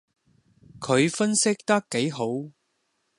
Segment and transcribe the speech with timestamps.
[0.79, 2.49] 佢分析得幾號